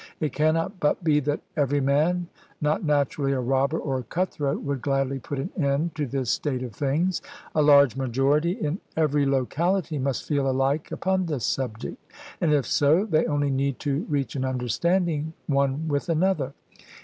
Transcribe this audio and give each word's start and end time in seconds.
It 0.19 0.33
cannot 0.33 0.79
but 0.79 1.03
be 1.03 1.19
that 1.19 1.41
every 1.55 1.79
man, 1.79 2.25
not 2.59 2.83
naturally 2.83 3.33
a 3.33 3.39
robber 3.39 3.77
or 3.77 4.01
cutthroat, 4.01 4.63
would 4.63 4.81
gladly 4.81 5.19
put 5.19 5.37
an 5.37 5.51
end 5.55 5.93
to 5.93 6.07
this 6.07 6.31
state 6.31 6.63
of 6.63 6.73
things. 6.73 7.21
A 7.53 7.61
large 7.61 7.95
majority 7.95 8.53
in 8.53 8.79
every 8.97 9.27
locality 9.27 9.99
must 9.99 10.25
feel 10.27 10.49
alike 10.49 10.91
upon 10.91 11.27
this 11.27 11.45
subject; 11.45 12.03
and 12.41 12.51
if 12.51 12.65
so, 12.65 13.05
they 13.05 13.27
only 13.27 13.51
need 13.51 13.77
to 13.81 14.07
reach 14.09 14.35
an 14.35 14.43
understanding 14.43 15.33
one 15.45 15.87
with 15.87 16.09
another. 16.09 16.53